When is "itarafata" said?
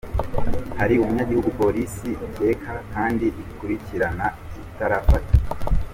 4.61-5.33